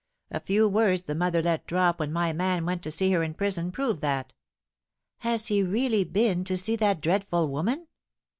[0.31, 3.35] A few words the mother let drop when my man went to see her in
[3.35, 4.33] prison prove that."
[5.19, 7.85] "Has he really been to see that dreadful woman?"